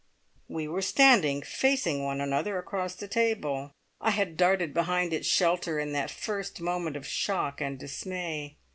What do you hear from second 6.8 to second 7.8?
of shock and